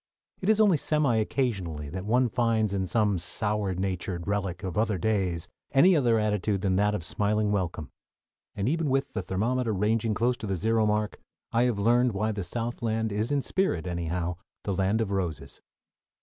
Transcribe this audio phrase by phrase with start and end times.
[0.41, 4.97] It is only semi occasionally that one finds in some sour natured relic of other
[4.97, 7.91] days any other attitude than that of smiling welcome,
[8.55, 11.19] and even with the thermometer ranging close to the zero mark
[11.51, 15.61] I have learned why the Southland is in spirit anyhow the "Land of Roses."